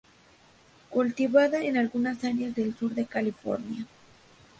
[0.89, 3.85] Cultivada en algunas áreas del sur de California.